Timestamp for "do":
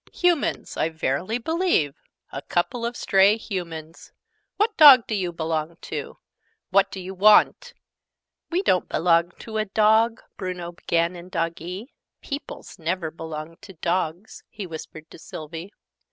5.05-5.13, 6.89-6.99